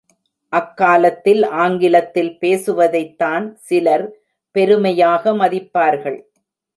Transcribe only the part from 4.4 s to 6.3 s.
பெருமையாக மதிப்பார்கள்.